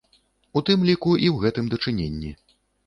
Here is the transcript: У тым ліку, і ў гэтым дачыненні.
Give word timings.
У 0.61 0.63
тым 0.69 0.79
ліку, 0.91 1.11
і 1.25 1.27
ў 1.35 1.47
гэтым 1.47 1.65
дачыненні. 1.77 2.35